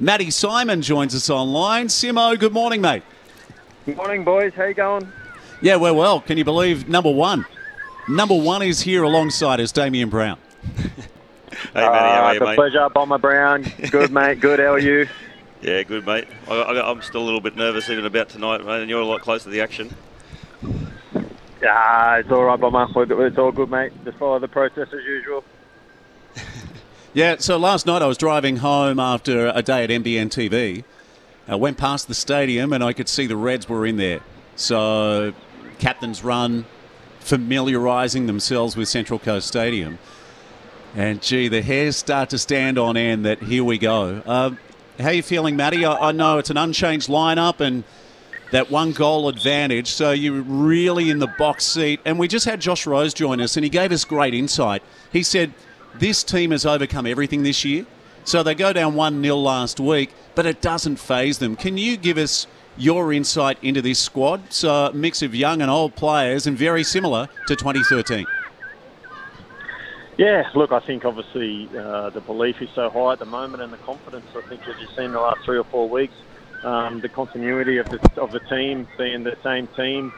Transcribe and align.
Matty 0.00 0.30
Simon 0.30 0.80
joins 0.82 1.14
us 1.14 1.28
online. 1.28 1.88
Simo, 1.88 2.38
good 2.38 2.52
morning, 2.52 2.80
mate. 2.80 3.02
Good 3.84 3.96
morning, 3.96 4.24
boys. 4.24 4.54
How 4.54 4.64
you 4.64 4.74
going? 4.74 5.10
Yeah, 5.60 5.76
we're 5.76 5.92
well. 5.92 6.20
Can 6.20 6.38
you 6.38 6.44
believe 6.44 6.88
number 6.88 7.10
one? 7.10 7.44
Number 8.08 8.34
one 8.34 8.62
is 8.62 8.80
here 8.80 9.02
alongside 9.02 9.60
us, 9.60 9.72
Damien 9.72 10.08
Brown. 10.08 10.38
hey, 10.76 10.82
Matty, 11.74 11.84
how 11.84 11.84
are 11.84 12.24
Uh, 12.24 12.32
you, 12.32 12.36
it's 12.36 12.40
a 12.40 12.44
mate? 12.46 12.54
pleasure, 12.56 12.88
Bomber 12.88 13.18
Brown. 13.18 13.66
Good, 13.90 14.10
mate. 14.10 14.40
Good. 14.40 14.58
How 14.58 14.72
are 14.74 14.78
you? 14.78 15.06
Yeah, 15.62 15.82
good, 15.82 16.06
mate. 16.06 16.26
I, 16.48 16.54
I, 16.54 16.90
I'm 16.90 17.02
still 17.02 17.20
a 17.20 17.26
little 17.26 17.42
bit 17.42 17.54
nervous 17.54 17.90
even 17.90 18.06
about 18.06 18.30
tonight, 18.30 18.64
mate, 18.64 18.80
and 18.80 18.88
you're 18.88 19.02
a 19.02 19.04
lot 19.04 19.20
closer 19.20 19.44
to 19.44 19.50
the 19.50 19.60
action. 19.60 19.94
Yeah, 21.60 22.16
it's 22.16 22.30
all 22.30 22.44
right, 22.44 22.58
Bomber. 22.58 22.86
It's 23.26 23.36
all 23.36 23.52
good, 23.52 23.68
mate. 23.70 23.92
Just 24.06 24.16
follow 24.16 24.38
the 24.38 24.48
process 24.48 24.88
as 24.90 25.04
usual. 25.06 25.44
Yeah, 27.12 27.36
so 27.40 27.56
last 27.56 27.86
night 27.86 28.02
I 28.02 28.06
was 28.06 28.16
driving 28.16 28.58
home 28.58 29.00
after 29.00 29.48
a 29.48 29.62
day 29.62 29.82
at 29.82 29.90
MBN 29.90 30.28
TV. 30.28 30.84
I 31.48 31.56
went 31.56 31.76
past 31.76 32.06
the 32.06 32.14
stadium 32.14 32.72
and 32.72 32.84
I 32.84 32.92
could 32.92 33.08
see 33.08 33.26
the 33.26 33.36
Reds 33.36 33.68
were 33.68 33.84
in 33.84 33.96
there. 33.96 34.20
So, 34.54 35.32
captain's 35.80 36.22
run, 36.22 36.66
familiarising 37.18 38.26
themselves 38.26 38.76
with 38.76 38.88
Central 38.88 39.18
Coast 39.18 39.48
Stadium. 39.48 39.98
And 40.94 41.20
gee, 41.20 41.48
the 41.48 41.62
hairs 41.62 41.96
start 41.96 42.30
to 42.30 42.38
stand 42.38 42.78
on 42.78 42.96
end 42.96 43.24
that 43.24 43.42
here 43.42 43.64
we 43.64 43.76
go. 43.76 44.22
Uh, 44.24 44.50
how 45.00 45.08
are 45.08 45.12
you 45.12 45.24
feeling, 45.24 45.56
Matty? 45.56 45.84
I, 45.84 46.10
I 46.10 46.12
know 46.12 46.38
it's 46.38 46.50
an 46.50 46.58
unchanged 46.58 47.08
lineup 47.08 47.58
and 47.58 47.82
that 48.52 48.70
one 48.70 48.92
goal 48.92 49.28
advantage. 49.28 49.88
So 49.88 50.12
you're 50.12 50.42
really 50.42 51.10
in 51.10 51.18
the 51.18 51.32
box 51.38 51.64
seat. 51.64 51.98
And 52.04 52.20
we 52.20 52.28
just 52.28 52.44
had 52.44 52.60
Josh 52.60 52.86
Rose 52.86 53.14
join 53.14 53.40
us, 53.40 53.56
and 53.56 53.64
he 53.64 53.70
gave 53.70 53.90
us 53.90 54.04
great 54.04 54.32
insight. 54.32 54.84
He 55.12 55.24
said, 55.24 55.52
This 55.94 56.22
team 56.22 56.50
has 56.50 56.64
overcome 56.64 57.06
everything 57.06 57.42
this 57.42 57.64
year. 57.64 57.86
So 58.24 58.42
they 58.42 58.54
go 58.54 58.72
down 58.72 58.94
1 58.94 59.22
0 59.22 59.36
last 59.36 59.80
week, 59.80 60.10
but 60.34 60.46
it 60.46 60.60
doesn't 60.60 60.96
faze 60.96 61.38
them. 61.38 61.56
Can 61.56 61.78
you 61.78 61.96
give 61.96 62.18
us 62.18 62.46
your 62.76 63.12
insight 63.12 63.58
into 63.62 63.82
this 63.82 63.98
squad? 63.98 64.44
It's 64.46 64.62
a 64.62 64.92
mix 64.94 65.22
of 65.22 65.34
young 65.34 65.62
and 65.62 65.70
old 65.70 65.96
players, 65.96 66.46
and 66.46 66.56
very 66.56 66.84
similar 66.84 67.28
to 67.46 67.56
2013. 67.56 68.26
Yeah, 70.18 70.50
look, 70.54 70.70
I 70.70 70.80
think 70.80 71.06
obviously 71.06 71.68
uh, 71.76 72.10
the 72.10 72.20
belief 72.20 72.60
is 72.60 72.68
so 72.74 72.90
high 72.90 73.12
at 73.12 73.18
the 73.18 73.24
moment, 73.24 73.62
and 73.62 73.72
the 73.72 73.78
confidence. 73.78 74.26
I 74.36 74.42
think 74.42 74.60
as 74.68 74.78
you've 74.80 74.90
seen 74.90 75.12
the 75.12 75.20
last 75.20 75.42
three 75.44 75.56
or 75.56 75.64
four 75.64 75.88
weeks, 75.88 76.14
um, 76.62 77.00
the 77.00 77.08
continuity 77.08 77.78
of 77.78 77.88
the 77.88 78.20
of 78.20 78.30
the 78.30 78.40
team 78.40 78.86
being 78.98 79.24
the 79.24 79.36
same 79.42 79.66
team 79.68 80.12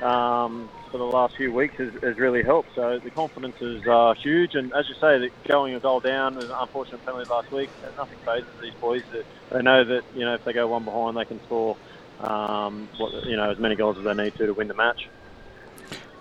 um, 0.00 0.68
for 0.92 0.98
the 0.98 1.04
last 1.04 1.34
few 1.36 1.52
weeks 1.52 1.74
has, 1.76 1.92
has 2.02 2.18
really 2.18 2.42
helped. 2.42 2.74
So 2.74 2.98
the 2.98 3.10
confidence 3.10 3.60
is 3.60 3.84
uh, 3.86 4.14
huge, 4.14 4.54
and 4.54 4.72
as 4.74 4.88
you 4.88 4.94
say, 4.94 5.18
that 5.18 5.30
going 5.44 5.74
a 5.74 5.80
goal 5.80 5.98
down, 5.98 6.36
was 6.36 6.44
an 6.44 6.56
unfortunate 6.60 7.04
penalty 7.04 7.28
last 7.28 7.50
week, 7.50 7.70
nothing 7.96 8.18
fazes 8.24 8.46
these 8.60 8.74
boys. 8.74 9.02
They- 9.10 9.62
know 9.62 9.84
that 9.84 10.02
you 10.14 10.24
know 10.24 10.34
if 10.34 10.44
they 10.44 10.52
go 10.52 10.66
one 10.66 10.82
behind, 10.84 11.16
they 11.16 11.24
can 11.24 11.38
score 11.44 11.76
um, 12.20 12.88
what, 12.96 13.26
you 13.26 13.36
know 13.36 13.50
as 13.50 13.58
many 13.58 13.74
goals 13.74 13.98
as 13.98 14.04
they 14.04 14.14
need 14.14 14.34
to 14.36 14.46
to 14.46 14.54
win 14.54 14.68
the 14.68 14.74
match. 14.74 15.08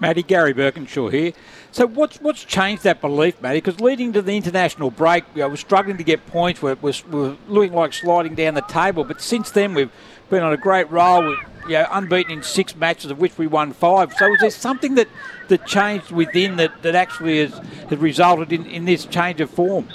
Matty, 0.02 0.24
Gary 0.24 0.54
Birkinshaw 0.54 1.12
here. 1.12 1.32
So 1.72 1.88
what's 1.88 2.18
what's 2.18 2.44
changed 2.44 2.84
that 2.84 3.02
belief, 3.02 3.42
Matty? 3.42 3.58
Because 3.58 3.80
leading 3.80 4.12
to 4.14 4.22
the 4.22 4.36
international 4.36 4.92
break, 4.92 5.24
you 5.36 5.42
know, 5.42 5.50
we're 5.50 5.56
struggling 5.58 5.98
to 5.98 6.04
get 6.04 6.26
points. 6.28 6.62
We're, 6.62 6.76
we're, 6.82 6.94
we're 7.10 7.38
looking 7.48 7.74
like 7.74 7.94
sliding 7.94 8.36
down 8.36 8.56
the 8.56 8.62
table. 8.62 9.04
But 9.04 9.22
since 9.22 9.52
then, 9.52 9.74
we've 9.74 9.92
been 10.30 10.44
on 10.44 10.54
a 10.54 10.58
great 10.58 10.90
roll. 10.90 11.28
With, 11.28 11.40
you 11.68 11.74
know, 11.74 11.88
unbeaten 11.92 12.32
in 12.32 12.44
six 12.44 12.76
matches, 12.76 13.12
of 13.12 13.20
which 13.20 13.38
we 13.38 13.48
won 13.48 13.74
five. 13.74 14.14
So 14.14 14.34
is 14.34 14.40
there 14.40 14.50
something 14.50 14.96
that, 14.96 15.08
that 15.50 15.66
changed 15.66 16.12
within 16.12 16.58
that, 16.58 16.82
that 16.84 16.96
actually 16.96 17.40
has, 17.40 17.58
has 17.90 18.00
resulted 18.00 18.52
in, 18.52 18.66
in 18.66 18.86
this 18.86 19.06
change 19.06 19.42
of 19.42 19.50
form? 19.50 19.88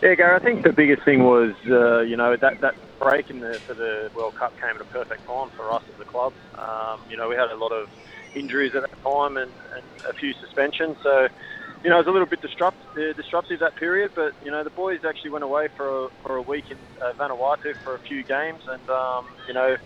Yeah, 0.00 0.14
Gary, 0.14 0.36
I 0.36 0.38
think 0.38 0.62
the 0.62 0.72
biggest 0.72 1.02
thing 1.02 1.24
was, 1.24 1.54
uh, 1.68 2.00
you 2.00 2.16
know, 2.16 2.36
that, 2.36 2.60
that 2.60 2.76
break 3.00 3.30
in 3.30 3.40
the, 3.40 3.54
for 3.66 3.74
the 3.74 4.10
World 4.14 4.36
Cup 4.36 4.58
came 4.60 4.70
at 4.70 4.80
a 4.80 4.84
perfect 4.84 5.26
time 5.26 5.50
for 5.56 5.72
us 5.72 5.82
as 5.92 6.00
a 6.00 6.04
club. 6.04 6.32
Um, 6.56 7.00
you 7.10 7.16
know, 7.16 7.28
we 7.28 7.34
had 7.34 7.50
a 7.50 7.56
lot 7.56 7.72
of 7.72 7.88
injuries 8.34 8.74
at 8.76 8.82
that 8.82 9.02
time 9.02 9.36
and, 9.36 9.50
and 9.74 9.84
a 10.08 10.12
few 10.12 10.34
suspensions. 10.34 10.96
So, 11.02 11.28
you 11.82 11.90
know, 11.90 11.96
it 11.96 12.00
was 12.00 12.06
a 12.06 12.10
little 12.10 12.26
bit 12.26 12.40
disrupt, 12.40 12.78
uh, 12.96 13.12
disruptive 13.14 13.58
that 13.58 13.74
period. 13.74 14.12
But, 14.14 14.34
you 14.44 14.52
know, 14.52 14.62
the 14.62 14.70
boys 14.70 15.04
actually 15.04 15.30
went 15.30 15.44
away 15.44 15.68
for 15.76 16.06
a, 16.06 16.08
for 16.22 16.36
a 16.36 16.42
week 16.42 16.70
in 16.70 16.78
uh, 17.00 17.12
Vanuatu 17.14 17.74
for 17.82 17.96
a 17.96 17.98
few 17.98 18.22
games. 18.22 18.62
And, 18.68 18.88
um, 18.90 19.26
you 19.48 19.54
know, 19.54 19.76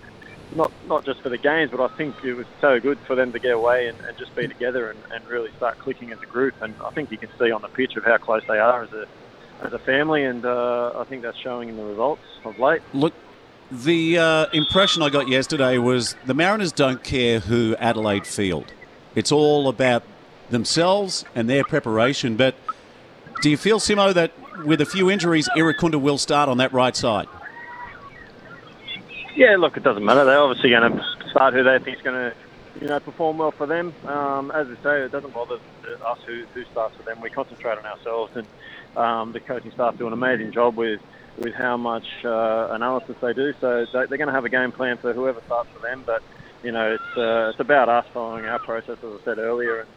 not 0.57 0.73
not 0.87 1.05
just 1.05 1.21
for 1.21 1.29
the 1.29 1.39
games, 1.39 1.71
but 1.71 1.81
I 1.81 1.89
think 1.97 2.15
it 2.25 2.35
was 2.35 2.47
so 2.61 2.81
good 2.81 2.99
for 3.01 3.15
them 3.15 3.33
to 3.33 3.39
get 3.39 3.55
away 3.55 3.89
and, 3.89 3.99
and 4.01 4.17
just 4.17 4.35
be 4.35 4.49
together 4.49 4.91
and, 4.91 4.99
and 5.13 5.27
really 5.27 5.51
start 5.57 5.79
clicking 5.79 6.13
as 6.13 6.21
a 6.23 6.27
group. 6.27 6.55
And 6.61 6.75
I 6.85 6.91
think 6.91 7.11
you 7.11 7.19
can 7.19 7.31
see 7.39 7.51
on 7.51 7.63
the 7.63 7.69
pitch 7.69 7.97
of 7.97 8.05
how 8.05 8.19
close 8.19 8.43
they 8.47 8.59
are 8.59 8.83
as 8.83 8.93
a 8.93 9.07
as 9.63 9.73
a 9.73 9.79
family, 9.79 10.25
and 10.25 10.45
uh, 10.45 10.93
I 10.97 11.05
think 11.05 11.23
that's 11.23 11.39
showing 11.39 11.69
in 11.69 11.77
the 11.77 11.85
results 11.85 12.23
of 12.45 12.59
late. 12.59 12.83
Look, 12.93 13.15
the 13.71 14.19
uh, 14.19 14.47
impression 14.53 15.03
I 15.03 15.09
got 15.09 15.29
yesterday 15.29 15.79
was 15.79 16.17
the 16.27 16.35
Mariners 16.35 16.73
don't 16.73 17.03
care 17.03 17.41
who 17.41 17.77
Adelaide 17.79 18.27
field. 18.27 18.73
It's 19.15 19.31
all 19.31 19.69
about 19.69 20.03
themselves 20.51 21.25
and 21.35 21.49
their 21.49 21.65
preparation. 21.65 22.37
But 22.37 22.55
do 23.41 23.51
you 23.51 23.57
feel, 23.57 23.79
Simo, 23.81 24.13
that 24.15 24.33
with 24.65 24.81
a 24.81 24.87
few 24.87 25.11
injuries, 25.11 25.49
Irankunda 25.57 26.01
will 26.01 26.19
start 26.19 26.49
on 26.49 26.59
that 26.59 26.73
right 26.73 26.95
side? 26.95 27.29
Yeah, 29.35 29.57
look, 29.57 29.77
it 29.77 29.83
doesn't 29.83 30.05
matter. 30.05 30.25
They're 30.25 30.39
obviously 30.41 30.71
going 30.71 30.93
to 30.93 31.05
start 31.31 31.55
who 31.55 31.63
they 31.63 31.79
think 31.79 31.97
is 31.97 32.03
going 32.03 32.31
to, 32.31 32.37
you 32.81 32.89
know, 32.89 33.01
perform 33.01 33.39
well 33.39 33.51
for 33.51 33.67
them. 33.67 33.95
Um, 34.07 34.51
as 34.51 34.67
I 34.69 34.83
say, 34.83 35.01
it 35.03 35.13
doesn't 35.13 35.33
bother 35.33 35.59
us 36.07 36.19
who, 36.27 36.45
who 36.53 36.65
starts 36.67 36.97
for 36.97 37.03
them. 37.03 37.21
We 37.21 37.31
concentrate 37.31 37.79
on 37.79 37.87
ourselves, 37.87 38.37
and 38.37 38.47
um, 38.97 39.33
the 39.33 39.41
coaching 39.41 39.71
staff 39.73 39.97
do 39.97 40.07
an 40.07 40.13
amazing 40.13 40.53
job 40.53 40.77
with 40.77 41.01
with 41.39 41.55
how 41.55 41.79
much 41.79 42.07
uh, 42.27 42.69
analysis 42.73 43.17
they 43.23 43.33
do. 43.33 43.55
So 43.59 43.87
they, 43.87 44.05
they're 44.05 44.19
going 44.19 44.27
to 44.27 44.35
have 44.35 44.45
a 44.45 44.51
game 44.51 44.71
plan 44.71 44.99
for 44.99 45.15
whoever 45.15 45.41
starts 45.47 45.71
for 45.71 45.79
them. 45.81 46.03
But 46.05 46.23
you 46.63 46.73
know, 46.73 46.93
it's 46.93 47.17
uh, 47.17 47.51
it's 47.51 47.61
about 47.61 47.89
us 47.89 48.05
following 48.13 48.45
our 48.45 48.59
process, 48.59 48.99
as 49.03 49.21
I 49.21 49.25
said 49.25 49.39
earlier, 49.39 49.81
and, 49.81 49.89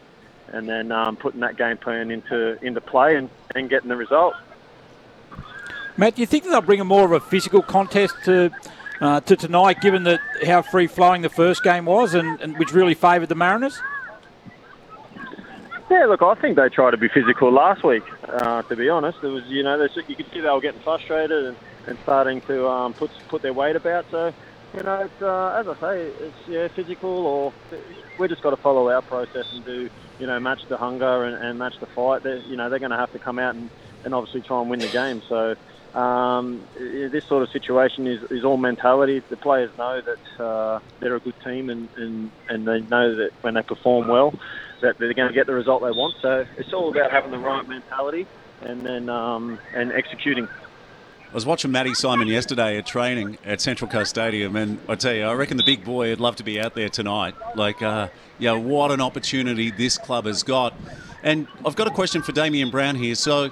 and 0.56 0.70
then 0.70 0.92
um, 0.94 1.18
putting 1.18 1.42
that 1.42 1.58
game 1.58 1.78
plan 1.78 2.10
into 2.10 2.58
into 2.66 2.80
play 2.80 3.18
and, 3.18 3.30
and 3.54 3.70
getting 3.70 3.90
the 3.90 3.98
result. 3.98 4.34
Matt, 5.98 6.16
do 6.16 6.22
you 6.22 6.26
think 6.26 6.44
that 6.44 6.52
they'll 6.52 6.62
bring 6.62 6.82
a 6.82 6.86
more 6.86 7.06
of 7.06 7.12
a 7.12 7.20
physical 7.20 7.62
contest 7.62 8.16
to 8.26 8.52
uh, 9.02 9.20
to 9.22 9.36
tonight, 9.36 9.82
given 9.82 10.04
that 10.04 10.20
how 10.46 10.62
free 10.62 10.88
flowing 10.88 11.22
the 11.22 11.30
first 11.30 11.64
game 11.64 11.86
was, 11.86 12.14
and, 12.14 12.40
and 12.42 12.58
which 12.58 12.74
really 12.74 12.94
favoured 12.94 13.30
the 13.30 13.36
Mariners? 13.36 13.82
Yeah, 15.90 16.06
look, 16.06 16.22
I 16.24 16.34
think 16.36 16.56
they 16.56 16.68
tried 16.70 16.92
to 16.92 16.98
be 16.98 17.08
physical 17.10 17.52
last 17.52 17.84
week. 17.84 18.04
Uh, 18.28 18.64
to 18.64 18.76
be 18.76 18.90
honest, 18.90 19.20
it 19.22 19.28
was 19.28 19.46
you 19.46 19.64
know 19.64 19.78
they, 19.78 19.94
you 20.08 20.16
could 20.16 20.26
see 20.32 20.42
they 20.42 20.50
were 20.50 20.60
getting 20.60 20.82
frustrated 20.82 21.46
and, 21.46 21.58
and 21.88 21.98
starting 22.04 22.42
to 22.42 22.68
um, 22.68 22.94
put 22.94 23.12
put 23.28 23.42
their 23.42 23.54
weight 23.54 23.76
about. 23.76 24.06
So 24.10 24.34
you 24.76 24.84
know, 24.84 25.02
it's, 25.02 25.22
uh, 25.22 25.56
as 25.60 25.68
I 25.68 25.80
say, 25.80 26.02
it's 26.02 26.48
yeah 26.48 26.68
physical, 26.70 27.10
or 27.10 27.54
we 28.18 28.28
just 28.28 28.42
got 28.42 28.50
to 28.50 28.58
follow 28.58 28.90
our 28.90 29.04
process 29.04 29.46
and 29.54 29.64
do 29.64 29.90
you 30.20 30.26
know 30.28 30.40
match 30.40 30.62
the 30.68 30.78
hunger 30.78 31.24
and, 31.24 31.36
and 31.44 31.60
match 31.60 31.80
the 31.80 31.86
fight. 31.86 32.24
They're, 32.24 32.38
you 32.38 32.56
know 32.56 32.70
they're 32.70 32.80
going 32.80 32.92
to 32.92 32.98
have 32.98 33.12
to 33.12 33.20
come 33.20 33.38
out 33.38 33.54
and, 33.54 33.70
and 34.04 34.16
obviously 34.16 34.42
try 34.42 34.60
and 34.60 34.70
win 34.70 34.80
the 34.80 34.88
game. 34.88 35.22
So. 35.30 35.56
Um, 35.96 36.62
this 36.78 37.24
sort 37.24 37.42
of 37.42 37.50
situation 37.50 38.06
is, 38.06 38.22
is 38.30 38.44
all 38.44 38.58
mentality. 38.58 39.20
The 39.30 39.38
players 39.38 39.72
know 39.78 40.02
that 40.02 40.44
uh, 40.44 40.80
they're 41.00 41.16
a 41.16 41.20
good 41.22 41.40
team 41.42 41.70
and, 41.70 41.88
and, 41.96 42.32
and 42.50 42.68
they 42.68 42.82
know 42.82 43.16
that 43.16 43.32
when 43.42 43.54
they 43.54 43.62
perform 43.62 44.10
well, 44.10 44.38
that 44.82 44.98
they're 44.98 45.14
going 45.14 45.30
to 45.30 45.34
get 45.34 45.48
the 45.48 45.54
result 45.54 45.82
they 45.82 45.92
want. 45.92 46.16
So 46.22 46.46
it's 46.58 46.74
all 46.74 46.90
about 46.90 47.12
having 47.12 47.32
the 47.32 47.40
right 47.40 47.66
mentality 47.68 48.28
and 48.62 48.86
then 48.86 49.10
um, 49.10 49.58
and 49.74 49.92
executing. 49.94 50.48
I 50.48 51.34
was 51.34 51.46
watching 51.46 51.72
Matty 51.72 51.94
Simon 51.94 52.28
yesterday 52.28 52.78
at 52.78 52.86
training 52.86 53.38
at 53.44 53.60
Central 53.60 53.90
Coast 53.90 54.10
Stadium, 54.10 54.56
and 54.56 54.80
I 54.88 54.96
tell 54.96 55.14
you, 55.14 55.24
I 55.24 55.34
reckon 55.34 55.58
the 55.58 55.66
big 55.66 55.84
boy 55.84 56.10
would 56.10 56.22
love 56.22 56.38
to 56.38 56.44
be 56.44 56.62
out 56.62 56.76
there 56.76 56.88
tonight. 56.88 57.36
Like, 57.56 57.82
uh, 57.82 58.08
yeah, 58.40 58.54
what 58.54 58.92
an 58.92 59.02
opportunity 59.02 59.72
this 59.72 59.98
club 59.98 60.26
has 60.26 60.44
got. 60.44 60.74
And 61.24 61.48
I've 61.66 61.76
got 61.76 61.88
a 61.88 61.92
question 61.92 62.22
for 62.22 62.32
Damien 62.32 62.70
Brown 62.70 62.96
here. 62.96 63.16
So, 63.16 63.52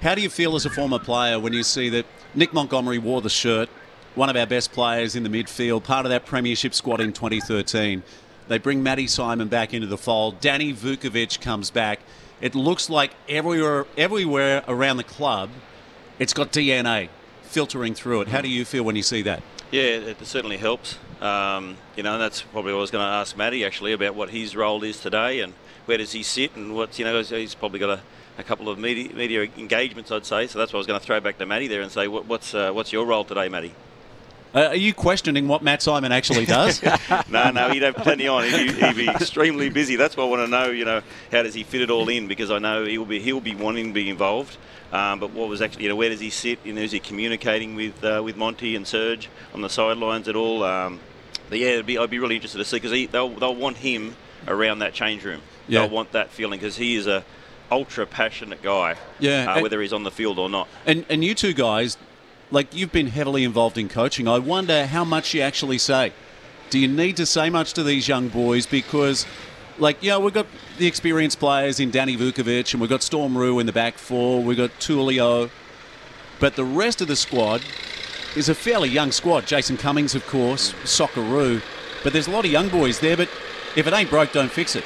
how 0.00 0.14
do 0.14 0.20
you 0.20 0.28
feel 0.28 0.54
as 0.54 0.66
a 0.66 0.70
former 0.70 0.98
player 0.98 1.38
when 1.38 1.52
you 1.52 1.62
see 1.62 1.88
that 1.90 2.06
Nick 2.34 2.52
Montgomery 2.52 2.98
wore 2.98 3.20
the 3.20 3.30
shirt, 3.30 3.68
one 4.14 4.28
of 4.28 4.36
our 4.36 4.46
best 4.46 4.72
players 4.72 5.16
in 5.16 5.22
the 5.22 5.28
midfield, 5.28 5.84
part 5.84 6.06
of 6.06 6.10
that 6.10 6.26
premiership 6.26 6.74
squad 6.74 7.00
in 7.00 7.12
2013? 7.12 8.02
They 8.48 8.58
bring 8.58 8.82
Matty 8.82 9.06
Simon 9.06 9.48
back 9.48 9.72
into 9.72 9.86
the 9.86 9.96
fold. 9.96 10.40
Danny 10.40 10.74
Vukovic 10.74 11.40
comes 11.40 11.70
back. 11.70 12.00
It 12.40 12.54
looks 12.54 12.90
like 12.90 13.12
everywhere, 13.28 13.86
everywhere 13.96 14.62
around 14.68 14.98
the 14.98 15.04
club, 15.04 15.48
it's 16.18 16.34
got 16.34 16.52
DNA 16.52 17.08
filtering 17.42 17.94
through 17.94 18.22
it. 18.22 18.28
How 18.28 18.40
do 18.40 18.48
you 18.48 18.64
feel 18.64 18.82
when 18.82 18.96
you 18.96 19.02
see 19.02 19.22
that? 19.22 19.42
Yeah, 19.70 19.82
it 19.82 20.26
certainly 20.26 20.58
helps. 20.58 20.98
Um, 21.20 21.76
you 21.96 22.02
know, 22.02 22.12
and 22.14 22.20
that's 22.22 22.42
probably 22.42 22.72
what 22.72 22.78
I 22.78 22.80
was 22.82 22.90
going 22.90 23.04
to 23.06 23.12
ask 23.12 23.36
Matty 23.36 23.64
actually 23.64 23.92
about 23.92 24.14
what 24.14 24.30
his 24.30 24.54
role 24.56 24.82
is 24.82 25.00
today 25.00 25.40
and 25.40 25.54
where 25.86 25.98
does 25.98 26.12
he 26.12 26.22
sit 26.22 26.54
and 26.56 26.74
what 26.74 26.98
you 26.98 27.04
know 27.04 27.14
he's- 27.14 27.30
he's 27.30 27.54
probably 27.54 27.78
got 27.78 27.90
a, 27.98 28.00
a 28.38 28.42
couple 28.42 28.68
of 28.68 28.78
media, 28.78 29.14
media 29.14 29.42
engagements 29.56 30.10
I'd 30.10 30.26
say. 30.26 30.46
So 30.46 30.58
that's 30.58 30.72
what 30.72 30.78
I 30.78 30.80
was 30.80 30.86
going 30.86 30.98
to 31.00 31.06
throw 31.06 31.20
back 31.20 31.38
to 31.38 31.46
Matty 31.46 31.68
there 31.68 31.82
and 31.82 31.90
say 31.90 32.08
what, 32.08 32.26
what's 32.26 32.54
uh, 32.54 32.72
what's 32.72 32.92
your 32.92 33.06
role 33.06 33.24
today, 33.24 33.48
Matty? 33.48 33.74
Uh, 34.54 34.68
are 34.68 34.76
you 34.76 34.94
questioning 34.94 35.48
what 35.48 35.62
Matt 35.62 35.82
Simon 35.82 36.12
actually 36.12 36.46
does? 36.46 36.80
no, 37.28 37.50
no, 37.50 37.70
he'd 37.70 37.82
have 37.82 37.96
plenty 37.96 38.28
on. 38.28 38.44
He'd 38.44 38.68
be, 38.68 38.86
he'd 38.86 38.96
be, 38.96 39.08
extremely 39.08 39.68
busy. 39.68 39.96
That's 39.96 40.16
why 40.16 40.24
I 40.24 40.26
want 40.28 40.42
to 40.42 40.48
know. 40.48 40.70
You 40.70 40.84
know, 40.84 41.02
how 41.32 41.42
does 41.42 41.54
he 41.54 41.64
fit 41.64 41.82
it 41.82 41.90
all 41.90 42.08
in? 42.08 42.28
Because 42.28 42.52
I 42.52 42.58
know 42.60 42.84
he'll 42.84 43.04
be 43.04 43.18
he'll 43.18 43.40
be 43.40 43.54
wanting 43.54 43.88
to 43.88 43.92
be 43.92 44.08
involved. 44.08 44.56
Um, 44.92 45.18
but 45.18 45.32
what 45.32 45.48
was 45.48 45.60
actually, 45.60 45.84
you 45.84 45.88
know, 45.88 45.96
where 45.96 46.08
does 46.08 46.20
he 46.20 46.30
sit? 46.30 46.60
You 46.62 46.72
know, 46.72 46.82
is 46.82 46.92
he 46.92 47.00
communicating 47.00 47.74
with 47.74 48.04
uh, 48.04 48.22
with 48.24 48.36
Monty 48.36 48.76
and 48.76 48.86
Serge 48.86 49.28
on 49.52 49.60
the 49.60 49.68
sidelines 49.68 50.28
at 50.28 50.36
all? 50.36 50.62
Um, 50.62 51.00
but 51.50 51.58
yeah, 51.58 51.82
be, 51.82 51.98
I'd 51.98 52.10
be 52.10 52.20
really 52.20 52.36
interested 52.36 52.58
to 52.58 52.64
see 52.64 52.76
because 52.76 53.10
they'll 53.10 53.30
they'll 53.30 53.56
want 53.56 53.78
him 53.78 54.14
around 54.46 54.78
that 54.80 54.94
change 54.94 55.24
room. 55.24 55.40
Yeah. 55.66 55.80
They'll 55.80 55.90
want 55.90 56.12
that 56.12 56.30
feeling 56.30 56.60
because 56.60 56.76
he 56.76 56.94
is 56.94 57.08
a 57.08 57.24
ultra 57.72 58.06
passionate 58.06 58.62
guy. 58.62 58.96
Yeah, 59.18 59.52
uh, 59.52 59.62
whether 59.62 59.80
he's 59.80 59.92
on 59.92 60.04
the 60.04 60.12
field 60.12 60.38
or 60.38 60.48
not. 60.48 60.68
And 60.86 61.04
and 61.08 61.24
you 61.24 61.34
two 61.34 61.54
guys, 61.54 61.96
like 62.50 62.74
you've 62.74 62.92
been 62.92 63.08
heavily 63.08 63.44
involved 63.44 63.78
in 63.78 63.88
coaching. 63.88 64.28
I 64.28 64.38
wonder 64.38 64.86
how 64.86 65.04
much 65.04 65.34
you 65.34 65.40
actually 65.40 65.78
say. 65.78 66.12
Do 66.70 66.78
you 66.78 66.88
need 66.88 67.16
to 67.18 67.26
say 67.26 67.50
much 67.50 67.72
to 67.74 67.82
these 67.82 68.08
young 68.08 68.28
boys 68.28 68.66
because, 68.66 69.26
like, 69.78 70.02
know, 70.02 70.20
we've 70.20 70.34
got 70.34 70.46
the 70.78 70.86
experienced 70.86 71.38
players 71.38 71.78
in 71.80 71.90
Danny 71.90 72.16
Vukovic 72.16 72.72
and 72.72 72.80
we've 72.80 72.90
got 72.90 73.02
Storm 73.02 73.36
Roux 73.36 73.58
in 73.58 73.66
the 73.66 73.72
back 73.72 73.98
four. 73.98 74.42
We've 74.42 74.56
got 74.56 74.70
Tulio, 74.80 75.50
but 76.40 76.56
the 76.56 76.64
rest 76.64 77.00
of 77.00 77.08
the 77.08 77.16
squad 77.16 77.62
is 78.36 78.48
a 78.48 78.54
fairly 78.54 78.88
young 78.88 79.12
squad. 79.12 79.46
Jason 79.46 79.76
Cummings, 79.76 80.14
of 80.14 80.26
course, 80.26 80.72
Socceroo, 80.84 81.62
but 82.02 82.12
there's 82.12 82.26
a 82.26 82.30
lot 82.30 82.44
of 82.44 82.50
young 82.50 82.68
boys 82.68 83.00
there. 83.00 83.16
But 83.16 83.28
if 83.76 83.86
it 83.86 83.92
ain't 83.92 84.10
broke, 84.10 84.32
don't 84.32 84.50
fix 84.50 84.74
it. 84.76 84.84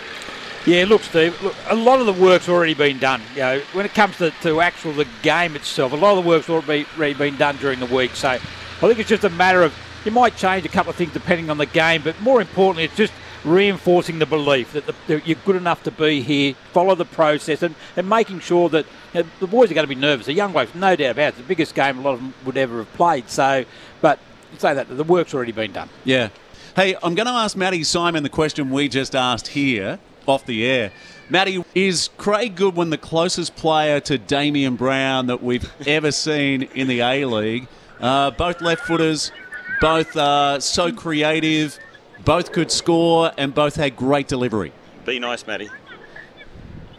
Yeah, 0.68 0.84
look, 0.84 1.02
Steve. 1.02 1.42
Look, 1.42 1.54
a 1.68 1.74
lot 1.74 1.98
of 1.98 2.04
the 2.04 2.12
work's 2.12 2.46
already 2.46 2.74
been 2.74 2.98
done. 2.98 3.22
You 3.32 3.40
know, 3.40 3.60
when 3.72 3.86
it 3.86 3.94
comes 3.94 4.18
to, 4.18 4.32
to 4.42 4.60
actual 4.60 4.92
the 4.92 5.06
game 5.22 5.56
itself, 5.56 5.92
a 5.92 5.96
lot 5.96 6.18
of 6.18 6.22
the 6.22 6.28
work's 6.28 6.50
already 6.50 6.84
been 7.14 7.38
done 7.38 7.56
during 7.56 7.80
the 7.80 7.86
week. 7.86 8.14
So 8.14 8.28
I 8.28 8.38
think 8.38 8.98
it's 8.98 9.08
just 9.08 9.24
a 9.24 9.30
matter 9.30 9.62
of 9.62 9.74
you 10.04 10.10
might 10.10 10.36
change 10.36 10.66
a 10.66 10.68
couple 10.68 10.90
of 10.90 10.96
things 10.96 11.14
depending 11.14 11.48
on 11.48 11.56
the 11.56 11.64
game, 11.64 12.02
but 12.02 12.20
more 12.20 12.42
importantly, 12.42 12.84
it's 12.84 12.96
just 12.96 13.14
reinforcing 13.46 14.18
the 14.18 14.26
belief 14.26 14.74
that, 14.74 14.84
the, 14.84 14.94
that 15.06 15.26
you're 15.26 15.38
good 15.46 15.56
enough 15.56 15.82
to 15.84 15.90
be 15.90 16.20
here, 16.20 16.54
follow 16.74 16.94
the 16.94 17.06
process, 17.06 17.62
and, 17.62 17.74
and 17.96 18.06
making 18.06 18.40
sure 18.40 18.68
that 18.68 18.84
you 19.14 19.22
know, 19.22 19.28
the 19.40 19.46
boys 19.46 19.70
are 19.70 19.74
going 19.74 19.88
to 19.88 19.94
be 19.94 19.98
nervous. 19.98 20.26
The 20.26 20.34
young 20.34 20.52
blokes, 20.52 20.74
no 20.74 20.94
doubt 20.96 21.12
about 21.12 21.22
it, 21.22 21.28
it's 21.28 21.38
the 21.38 21.44
biggest 21.44 21.74
game 21.74 21.98
a 21.98 22.02
lot 22.02 22.12
of 22.12 22.20
them 22.20 22.34
would 22.44 22.58
ever 22.58 22.76
have 22.80 22.92
played. 22.92 23.30
So, 23.30 23.64
but 24.02 24.18
say 24.58 24.74
that 24.74 24.94
the 24.94 25.04
work's 25.04 25.32
already 25.32 25.52
been 25.52 25.72
done. 25.72 25.88
Yeah. 26.04 26.28
Hey, 26.76 26.94
I'm 27.02 27.14
going 27.14 27.26
to 27.26 27.32
ask 27.32 27.56
Matty 27.56 27.84
Simon 27.84 28.22
the 28.22 28.28
question 28.28 28.68
we 28.68 28.90
just 28.90 29.14
asked 29.14 29.48
here 29.48 29.98
off 30.28 30.46
the 30.46 30.64
air. 30.64 30.92
Matty, 31.30 31.64
is 31.74 32.10
Craig 32.16 32.54
Goodwin 32.56 32.90
the 32.90 32.98
closest 32.98 33.56
player 33.56 34.00
to 34.00 34.18
Damien 34.18 34.76
Brown 34.76 35.26
that 35.26 35.42
we've 35.42 35.70
ever 35.86 36.10
seen 36.10 36.62
in 36.74 36.88
the 36.88 37.00
A 37.00 37.24
League? 37.24 37.68
Uh, 38.00 38.30
both 38.30 38.60
left 38.60 38.82
footers, 38.82 39.32
both 39.80 40.16
uh, 40.16 40.60
so 40.60 40.92
creative, 40.92 41.78
both 42.24 42.52
could 42.52 42.70
score, 42.70 43.32
and 43.36 43.54
both 43.54 43.76
had 43.76 43.96
great 43.96 44.28
delivery. 44.28 44.72
Be 45.04 45.18
nice, 45.18 45.46
Matty. 45.46 45.68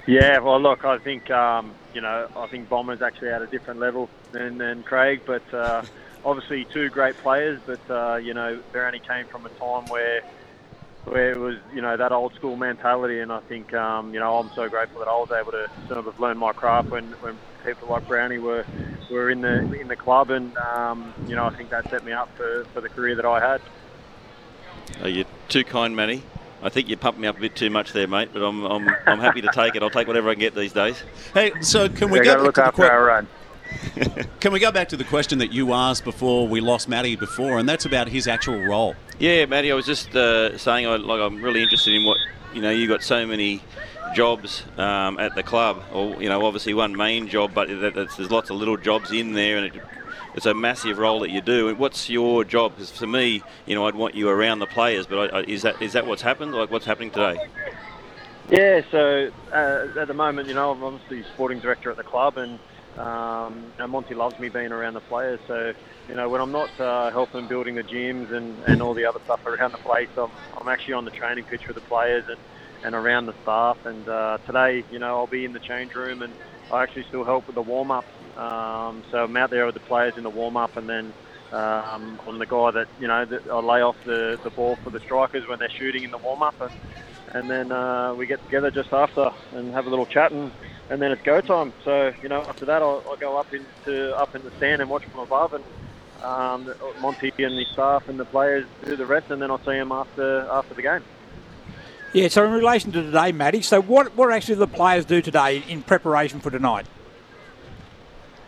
Yeah, 0.06 0.40
well, 0.40 0.60
look, 0.60 0.84
I 0.84 0.98
think 0.98 1.30
um, 1.30 1.74
you 1.94 2.02
know, 2.02 2.28
I 2.36 2.48
think 2.48 2.70
Bomber's 2.70 3.02
actually 3.02 3.30
at 3.30 3.42
a 3.42 3.48
different 3.48 3.80
level 3.80 4.10
than, 4.32 4.58
than 4.58 4.84
Craig, 4.84 5.22
but 5.26 5.54
uh, 5.54 5.84
obviously 6.24 6.66
two 6.66 6.90
great 6.90 7.18
players. 7.18 7.60
But 7.66 7.80
uh, 7.90 8.16
you 8.18 8.34
know, 8.34 8.60
they 8.72 8.80
only 8.80 9.00
came 9.00 9.26
from 9.28 9.46
a 9.46 9.50
time 9.50 9.86
where 9.86 10.22
where 11.10 11.32
it 11.32 11.38
was 11.38 11.58
you 11.74 11.82
know 11.82 11.98
that 11.98 12.12
old 12.12 12.34
school 12.36 12.56
mentality, 12.56 13.20
and 13.20 13.32
I 13.32 13.40
think 13.42 13.74
um, 13.74 14.14
you 14.14 14.20
know 14.20 14.38
I'm 14.38 14.50
so 14.56 14.70
grateful 14.70 15.00
that 15.00 15.08
I 15.08 15.14
was 15.14 15.30
able 15.32 15.52
to 15.52 15.68
sort 15.88 16.00
of 16.06 16.20
learn 16.20 16.38
my 16.38 16.54
craft 16.54 16.92
when, 16.92 17.06
when 17.22 17.38
people 17.66 17.90
like 17.90 18.08
Brownie 18.08 18.38
were 18.38 18.66
were 19.12 19.30
in 19.30 19.42
the 19.42 19.72
in 19.80 19.88
the 19.88 19.96
club, 19.96 20.30
and 20.30 20.56
um, 20.58 21.14
you 21.28 21.36
know 21.36 21.46
I 21.46 21.56
think 21.56 21.70
that 21.72 21.90
set 21.90 22.06
me 22.06 22.12
up 22.12 22.30
for, 22.38 22.64
for 22.74 22.82
the 22.82 22.90
career 22.90 23.16
that 23.16 23.26
I 23.26 23.40
had. 23.40 23.62
Oh, 25.02 25.08
you're 25.08 25.26
too 25.48 25.64
kind, 25.64 25.96
Manny. 25.96 26.24
I 26.62 26.68
think 26.70 26.90
you 26.90 26.98
pumped 26.98 27.20
me 27.20 27.28
up 27.28 27.38
a 27.38 27.40
bit 27.40 27.56
too 27.56 27.70
much 27.70 27.94
there, 27.94 28.06
mate. 28.08 28.30
But 28.34 28.42
I'm, 28.42 28.66
I'm, 28.66 28.96
I'm 29.08 29.20
happy 29.20 29.40
to 29.42 29.48
take 29.48 29.76
it. 29.76 29.82
I'll 29.82 29.90
take 29.90 30.08
whatever 30.08 30.30
I 30.30 30.34
can 30.34 30.42
get 30.42 30.56
these 30.56 30.74
days. 30.74 31.02
Hey, 31.34 31.54
so 31.62 31.88
can 31.88 32.10
we 32.10 32.20
We 32.20 32.26
go 32.26 32.32
got 32.32 32.36
to 32.36 32.40
back 32.40 32.46
look 32.48 32.56
to 32.56 32.62
the 32.62 32.68
after 32.68 32.82
que- 32.84 32.90
our 32.90 33.06
run. 33.06 33.28
can 34.40 34.52
we 34.52 34.60
go 34.60 34.72
back 34.72 34.90
to 34.90 34.98
the 34.98 35.04
question 35.04 35.40
that 35.40 35.52
you 35.52 35.74
asked 35.74 36.04
before 36.04 36.48
we 36.48 36.62
lost 36.62 36.88
Matty 36.88 37.16
before, 37.16 37.60
and 37.60 37.68
that's 37.68 37.86
about 37.86 38.08
his 38.08 38.28
actual 38.28 38.60
role. 38.62 38.96
Yeah, 39.20 39.46
Matty, 39.46 39.72
I 39.72 39.76
was 39.76 39.86
just 39.86 40.16
uh, 40.16 40.58
saying, 40.58 40.88
I, 40.88 40.96
like, 40.96 41.20
I'm 41.20 41.42
really 41.42 41.62
interested 41.62 41.94
in 41.94 42.06
what 42.06 42.18
you 42.54 42.62
know. 42.62 42.72
You 42.72 42.88
got 42.88 43.04
so 43.04 43.26
many 43.26 43.62
jobs 44.14 44.64
um, 44.78 45.20
at 45.20 45.36
the 45.36 45.44
club, 45.44 45.84
or 45.94 46.22
you 46.22 46.30
know, 46.30 46.46
obviously 46.46 46.74
one 46.74 46.96
main 46.96 47.28
job, 47.28 47.52
but 47.54 47.70
it, 47.70 47.98
it's, 47.98 48.16
there's 48.16 48.32
lots 48.32 48.50
of 48.50 48.58
little 48.58 48.78
jobs 48.78 49.12
in 49.12 49.34
there, 49.34 49.58
and 49.58 49.76
it, 49.76 49.82
it's 50.36 50.46
a 50.46 50.54
massive 50.54 50.98
role 50.98 51.20
that 51.22 51.32
you 51.32 51.42
do. 51.42 51.74
What's 51.76 52.10
your 52.10 52.44
job? 52.44 52.74
Because 52.76 52.92
for 52.92 53.08
me, 53.08 53.44
you 53.66 53.76
know, 53.76 53.88
I'd 53.88 53.96
want 53.96 54.16
you 54.16 54.30
around 54.30 54.60
the 54.60 54.68
players, 54.68 55.06
but 55.06 55.34
I, 55.34 55.40
I, 55.40 55.42
is 55.44 55.64
that 55.64 55.82
is 55.82 55.94
that 55.94 56.08
what's 56.08 56.22
happened? 56.22 56.54
Like, 56.54 56.72
what's 56.72 56.86
happening 56.86 57.12
today? 57.12 57.40
Yeah, 58.50 58.82
so 58.90 59.30
uh, 59.52 60.00
at 60.00 60.08
the 60.08 60.14
moment, 60.14 60.48
you 60.48 60.56
know, 60.56 60.72
I'm 60.72 60.84
obviously 60.84 61.24
sporting 61.34 61.60
director 61.60 61.92
at 61.92 61.98
the 61.98 62.04
club, 62.04 62.38
and 62.38 62.58
um, 63.00 63.74
Monty 63.88 64.16
loves 64.16 64.40
me 64.40 64.50
being 64.50 64.72
around 64.74 64.96
the 64.96 65.02
players. 65.02 65.42
So, 65.48 65.74
you 66.08 66.16
know, 66.16 66.30
when 66.30 66.42
I'm 66.42 66.52
not 66.52 66.72
uh, 66.80 67.12
helping 67.12 67.48
building 67.48 67.76
the 67.76 67.84
gyms 67.84 68.32
and, 68.34 68.64
and 68.64 68.82
all 68.82 68.96
the 68.96 69.06
other 69.06 69.20
stuff 69.26 69.42
around 69.48 69.74
the 69.74 69.80
place, 69.80 70.10
I'm, 70.18 70.32
I'm 70.62 70.68
actually 70.70 70.96
on 70.96 71.06
the 71.06 71.12
training 71.12 71.46
pitch 71.46 71.64
with 71.68 71.76
the 71.76 71.82
players 71.82 72.26
and, 72.30 72.40
and 72.84 72.96
around 72.96 73.28
the 73.28 73.34
staff. 73.42 73.78
And 73.86 74.08
uh, 74.10 74.40
today, 74.46 74.86
you 74.90 75.00
know, 75.00 75.18
I'll 75.18 75.28
be 75.28 75.46
in 75.46 75.54
the 75.54 75.62
change 75.62 75.94
room, 75.96 76.22
and 76.24 76.36
I 76.72 76.84
actually 76.84 77.06
still 77.10 77.26
help 77.26 77.48
with 77.48 77.56
the 77.56 77.64
warm 77.64 77.92
up. 77.92 78.08
Um, 78.38 79.04
so 79.12 79.20
I'm 79.20 79.38
out 79.38 79.52
there 79.52 79.66
with 79.66 79.76
the 79.76 79.82
players 79.82 80.16
in 80.18 80.24
the 80.24 80.30
warm 80.32 80.58
up, 80.58 80.78
and 80.78 80.90
then 80.90 81.14
um, 81.52 82.20
I'm 82.28 82.40
the 82.40 82.48
guy 82.48 82.72
that 82.72 82.88
you 82.98 83.08
know 83.08 83.26
that 83.30 83.42
I 83.52 83.60
lay 83.60 83.82
off 83.82 83.98
the, 84.06 84.38
the 84.44 84.52
ball 84.52 84.78
for 84.84 84.92
the 84.92 85.00
strikers 85.04 85.44
when 85.50 85.60
they're 85.60 85.70
shooting 85.80 86.04
in 86.04 86.12
the 86.12 86.20
warm 86.20 86.44
up, 86.44 86.56
and, 86.62 86.72
and 87.34 87.50
then 87.50 87.72
uh, 87.72 88.14
we 88.16 88.28
get 88.28 88.44
together 88.44 88.72
just 88.72 88.90
after 88.94 89.30
and 89.54 89.74
have 89.74 89.86
a 89.88 89.90
little 89.90 90.08
chat, 90.08 90.32
and, 90.32 90.54
and 90.90 91.02
then 91.02 91.12
it's 91.12 91.22
go 91.22 91.42
time. 91.42 91.74
So 91.84 92.14
you 92.22 92.30
know 92.30 92.42
after 92.42 92.66
that 92.66 92.82
I'll, 92.82 93.04
I'll 93.08 93.18
go 93.18 93.38
up 93.38 93.54
into 93.54 94.16
up 94.18 94.36
in 94.36 94.44
the 94.44 94.52
stand 94.52 94.82
and 94.82 94.90
watch 94.90 95.06
from 95.06 95.22
above, 95.22 95.54
and 95.54 95.64
um, 96.24 96.74
Monty 97.02 97.32
and 97.38 97.58
the 97.58 97.66
staff 97.74 98.10
and 98.10 98.20
the 98.20 98.26
players 98.26 98.66
do 98.86 98.96
the 98.96 99.06
rest, 99.06 99.32
and 99.32 99.42
then 99.42 99.52
I'll 99.52 99.60
see 99.60 99.66
them 99.72 99.92
after 99.92 100.48
after 100.52 100.74
the 100.74 100.82
game. 100.82 101.04
Yeah, 102.12 102.28
so 102.28 102.44
in 102.44 102.52
relation 102.52 102.92
to 102.94 103.04
today, 103.04 103.32
Matty, 103.32 103.62
so 103.62 103.80
what, 103.80 104.16
what 104.16 104.34
actually 104.34 104.56
do 104.56 104.62
the 104.62 104.68
players 104.68 105.06
do 105.06 105.22
today 105.22 105.64
in 105.70 105.84
preparation 105.84 106.40
for 106.40 106.50
tonight? 106.50 106.88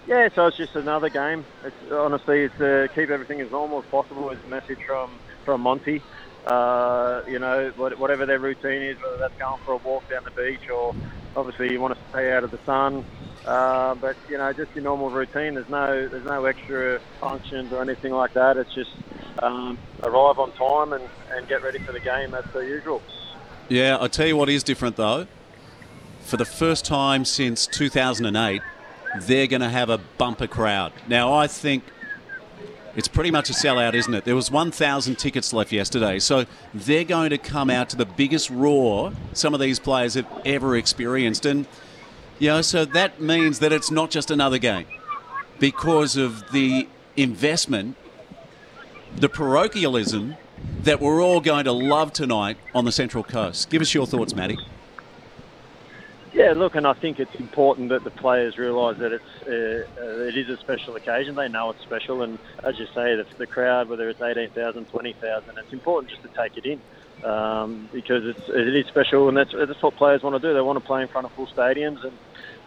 Yeah, 0.08 0.30
so 0.34 0.48
it's 0.48 0.58
just 0.58 0.76
another 0.76 1.10
game. 1.10 1.46
It's 1.64 1.92
honestly, 1.92 2.42
it's 2.46 2.60
uh, 2.60 2.88
keep 2.96 3.12
everything 3.12 3.40
as 3.40 3.52
normal 3.52 3.80
as 3.80 3.86
possible. 3.86 4.32
Is 4.32 4.40
a 4.44 4.50
message 4.50 4.80
from 4.86 5.12
from 5.46 5.62
Monty. 5.62 6.02
Uh, 6.46 7.22
you 7.28 7.38
know, 7.38 7.70
whatever 7.78 8.26
their 8.26 8.40
routine 8.40 8.82
is, 8.82 8.98
whether 9.00 9.18
that's 9.18 9.38
going 9.38 9.62
for 9.64 9.74
a 9.74 9.78
walk 9.78 10.10
down 10.10 10.24
the 10.24 10.32
beach 10.32 10.68
or 10.72 10.96
obviously 11.36 11.72
you 11.72 11.80
want 11.80 11.96
to 11.96 12.00
stay 12.10 12.32
out 12.32 12.44
of 12.44 12.52
the 12.52 12.60
sun. 12.66 13.06
Uh, 13.46 13.96
but 13.96 14.16
you 14.30 14.38
know, 14.38 14.54
just 14.54 14.74
your 14.76 14.84
normal 14.84 15.10
routine. 15.10 15.56
There's 15.56 15.70
no 15.70 16.08
there's 16.08 16.26
no 16.26 16.46
extra 16.46 17.00
functions 17.20 17.74
or 17.74 17.82
anything 17.82 18.14
like 18.14 18.34
that. 18.34 18.58
It's 18.58 18.74
just 18.74 18.92
um, 19.42 19.78
arrive 20.04 20.38
on 20.38 20.52
time 20.52 20.94
and, 20.94 21.10
and 21.32 21.48
get 21.48 21.64
ready 21.64 21.80
for 21.80 21.92
the 21.92 22.00
game 22.00 22.34
as 22.36 22.46
per 22.46 22.62
usual. 22.62 23.02
Yeah, 23.68 23.98
I 24.00 24.08
tell 24.08 24.28
you 24.28 24.38
what 24.38 24.50
is 24.50 24.64
different 24.64 24.96
though. 24.96 25.28
For 26.22 26.38
the 26.38 26.46
first 26.46 26.86
time 26.86 27.26
since 27.26 27.66
2008, 27.68 28.62
they're 29.22 29.48
going 29.48 29.62
to 29.62 29.70
have 29.70 29.90
a 29.90 29.98
bumper 29.98 30.48
crowd. 30.48 30.94
Now, 31.08 31.34
I 31.34 31.48
think 31.48 31.84
it's 32.96 33.08
pretty 33.08 33.32
much 33.32 33.50
a 33.50 33.54
sellout, 33.54 33.94
isn't 33.94 34.14
it? 34.14 34.26
There 34.26 34.36
was 34.36 34.52
1,000 34.52 35.16
tickets 35.16 35.54
left 35.54 35.72
yesterday, 35.72 36.20
so 36.20 36.46
they're 36.74 37.04
going 37.04 37.30
to 37.30 37.38
come 37.38 37.70
out 37.70 37.90
to 37.90 37.96
the 37.96 38.06
biggest 38.06 38.50
roar 38.50 39.14
some 39.34 39.54
of 39.54 39.60
these 39.60 39.80
players 39.80 40.16
have 40.16 40.28
ever 40.46 40.76
experienced, 40.76 41.46
and 41.46 41.68
you 42.40 42.48
know, 42.48 42.62
so 42.62 42.86
that 42.86 43.22
means 43.22 43.60
that 43.60 43.72
it's 43.72 43.92
not 43.92 44.10
just 44.10 44.32
another 44.32 44.58
game 44.58 44.88
because 45.60 46.18
of 46.18 46.52
the 46.52 46.88
investment, 47.16 47.96
the 49.16 49.30
parochialism 49.30 50.36
that 50.84 51.00
we're 51.00 51.22
all 51.22 51.40
going 51.40 51.66
to 51.66 51.72
love 51.72 52.12
tonight 52.12 52.58
on 52.74 52.86
the 52.86 52.92
Central 52.92 53.24
Coast. 53.24 53.70
Give 53.70 53.82
us 53.82 53.94
your 53.94 54.08
thoughts, 54.08 54.34
Matty. 54.34 54.58
Yeah, 56.42 56.54
look, 56.58 56.74
and 56.74 56.88
I 56.88 56.94
think 56.94 57.20
it's 57.20 57.36
important 57.40 57.90
that 57.90 58.04
the 58.04 58.10
players 58.10 58.58
realise 58.58 58.98
that 58.98 59.12
it's 59.12 59.34
uh, 59.46 60.02
uh, 60.02 60.26
it 60.26 60.36
is 60.36 60.50
a 60.50 60.58
special 60.58 60.96
occasion. 60.96 61.36
They 61.36 61.48
know 61.50 61.70
it's 61.70 61.84
special, 61.84 62.24
and 62.24 62.40
as 62.64 62.74
you 62.80 62.86
say, 62.96 63.14
the, 63.14 63.26
the 63.38 63.46
crowd, 63.46 63.88
whether 63.90 64.10
it's 64.10 64.22
18,000, 64.22 64.88
20,000, 64.88 65.50
it's 65.62 65.74
important 65.74 66.10
just 66.10 66.24
to 66.24 66.30
take 66.34 66.58
it 66.58 66.66
in 66.66 66.82
um, 67.30 67.90
because 67.94 68.24
it's 68.26 68.42
it 68.50 68.76
is 68.76 68.88
special, 68.88 69.28
and 69.30 69.38
that's 69.38 69.52
that's 69.54 69.84
what 69.84 69.96
players 69.98 70.24
want 70.24 70.34
to 70.34 70.42
do. 70.42 70.54
They 70.54 70.62
want 70.62 70.78
to 70.78 70.88
play 70.88 71.04
in 71.04 71.10
front 71.10 71.26
of 71.26 71.32
full 71.34 71.48
stadiums, 71.56 72.02
and 72.04 72.18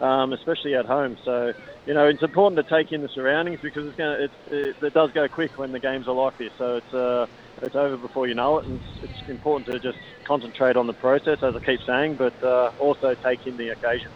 um, 0.01 0.33
especially 0.33 0.75
at 0.75 0.85
home. 0.85 1.17
So 1.23 1.53
you 1.85 1.93
know, 1.93 2.07
it's 2.07 2.23
important 2.23 2.65
to 2.65 2.69
take 2.69 2.91
in 2.91 3.01
the 3.01 3.09
surroundings 3.09 3.59
because 3.61 3.87
it's 3.87 3.97
going 3.97 4.29
it, 4.49 4.75
it 4.81 4.93
does 4.93 5.11
go 5.11 5.27
quick 5.27 5.57
when 5.57 5.71
the 5.71 5.79
games 5.79 6.07
are 6.07 6.15
like 6.15 6.37
this. 6.37 6.51
So 6.57 6.77
it's 6.77 6.93
uh, 6.93 7.27
it's 7.61 7.75
over 7.75 7.97
before 7.97 8.27
you 8.27 8.33
know 8.33 8.59
it, 8.59 8.65
and 8.65 8.79
it's, 9.01 9.11
it's 9.19 9.29
important 9.29 9.67
to 9.67 9.79
just 9.79 9.99
concentrate 10.23 10.75
on 10.77 10.87
the 10.87 10.93
process, 10.93 11.43
as 11.43 11.55
I 11.55 11.59
keep 11.59 11.81
saying, 11.83 12.15
but 12.15 12.41
uh, 12.43 12.71
also 12.79 13.13
take 13.15 13.45
in 13.45 13.57
the 13.57 13.69
occasion. 13.69 14.09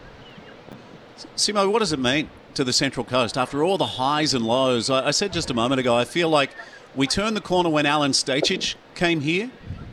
Simo, 1.36 1.70
what 1.70 1.80
does 1.80 1.92
it 1.92 1.98
mean 1.98 2.30
to 2.54 2.64
the 2.64 2.72
Central 2.72 3.04
Coast 3.04 3.36
after 3.36 3.62
all 3.62 3.78
the 3.78 3.86
highs 3.86 4.34
and 4.34 4.44
lows? 4.44 4.90
I, 4.90 5.08
I 5.08 5.10
said 5.10 5.32
just 5.32 5.50
a 5.50 5.54
moment 5.54 5.80
ago, 5.80 5.94
I 5.94 6.04
feel 6.04 6.28
like 6.28 6.50
we 6.94 7.06
turned 7.06 7.36
the 7.36 7.40
corner 7.40 7.70
when 7.70 7.84
Alen 7.84 8.10
Stajcic 8.10 8.74
came 8.94 9.20
here. 9.20 9.50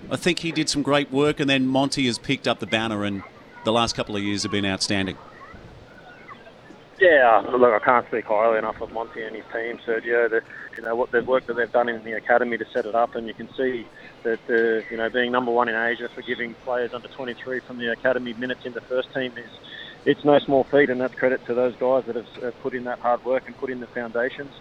I 0.10 0.16
think 0.16 0.40
he 0.40 0.52
did 0.52 0.70
some 0.70 0.82
great 0.82 1.12
work, 1.12 1.40
and 1.40 1.50
then 1.50 1.68
Monty 1.68 2.06
has 2.08 2.18
picked 2.18 2.48
up 2.48 2.60
the 2.60 2.66
banner, 2.66 3.04
and 3.04 3.24
the 3.66 3.74
last 3.74 3.96
couple 3.96 4.16
of 4.16 4.24
years 4.24 4.44
have 4.44 4.52
been 4.52 4.66
outstanding. 4.66 5.18
Yeah, 7.00 7.42
look, 7.52 7.74
I 7.76 7.84
can't 7.84 8.08
speak 8.08 8.26
highly 8.28 8.58
enough 8.58 8.78
of 8.82 8.92
Monty 8.92 9.22
and 9.22 9.36
his 9.36 9.46
team, 9.54 9.78
Sergio. 9.88 10.30
The, 10.30 10.42
you 10.78 10.84
know 10.84 10.96
what 10.96 11.12
the 11.12 11.24
work 11.24 11.46
that 11.48 11.56
they've 11.56 11.72
done 11.72 11.90
in 11.90 12.04
the 12.04 12.14
academy 12.14 12.58
to 12.58 12.66
set 12.74 12.86
it 12.86 12.96
up, 12.96 13.12
and 13.16 13.28
you 13.28 13.36
can 13.36 13.50
see 13.58 13.90
that 14.24 14.40
the 14.48 14.82
you 14.90 14.98
know 14.98 15.10
being 15.14 15.32
number 15.32 15.52
one 15.52 15.70
in 15.70 15.76
Asia 15.76 16.10
for 16.16 16.24
giving 16.24 16.56
players 16.64 16.92
under 16.96 17.08
23 17.16 17.62
from 17.68 17.78
the 17.78 17.92
academy 17.92 18.34
minutes 18.34 18.62
in 18.66 18.74
the 18.74 18.82
first 18.90 19.10
team 19.14 19.34
is 19.38 19.52
it's 20.06 20.26
no 20.26 20.40
small 20.46 20.66
feat, 20.72 20.90
and 20.90 21.00
that's 21.02 21.14
credit 21.16 21.42
to 21.48 21.54
those 21.54 21.76
guys 21.78 22.04
that 22.08 22.16
have, 22.16 22.26
have 22.42 22.60
put 22.60 22.74
in 22.74 22.84
that 22.86 23.00
hard 23.02 23.24
work 23.24 23.44
and 23.48 23.58
put 23.58 23.72
in 23.72 23.80
the 23.80 23.88
foundations. 23.94 24.54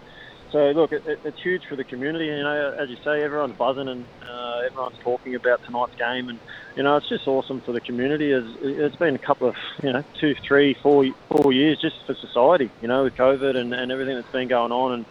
So 0.51 0.59
look, 0.75 0.91
it, 0.91 1.01
it, 1.05 1.19
it's 1.23 1.37
huge 1.43 1.63
for 1.67 1.75
the 1.75 1.85
community. 1.85 2.25
You 2.25 2.43
know, 2.43 2.73
as 2.81 2.89
you 2.89 2.97
say, 3.03 3.23
everyone's 3.23 3.57
buzzing 3.57 3.87
and 3.89 4.07
uh, 4.21 4.46
everyone's 4.65 4.97
talking 4.99 5.35
about 5.35 5.63
tonight's 5.63 5.95
game, 5.95 6.29
and 6.29 6.39
you 6.75 6.83
know, 6.83 6.97
it's 6.97 7.09
just 7.09 7.27
awesome 7.27 7.61
for 7.61 7.71
the 7.71 7.81
community. 7.81 8.31
It's, 8.31 8.47
it's 8.61 8.95
been 8.95 9.15
a 9.15 9.19
couple 9.19 9.47
of 9.47 9.55
you 9.83 9.91
know 9.91 10.03
two, 10.19 10.35
three, 10.35 10.73
four, 10.75 11.05
four 11.29 11.53
years 11.53 11.79
just 11.79 11.95
for 12.05 12.15
society. 12.15 12.69
You 12.81 12.87
know, 12.87 13.03
with 13.03 13.15
COVID 13.15 13.55
and, 13.55 13.73
and 13.73 13.91
everything 13.91 14.15
that's 14.15 14.31
been 14.31 14.47
going 14.47 14.71
on 14.71 14.93
and 14.93 15.05